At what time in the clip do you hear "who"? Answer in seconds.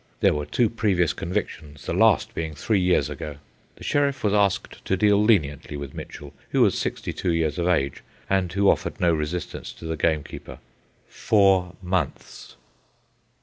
6.49-6.63, 8.51-8.67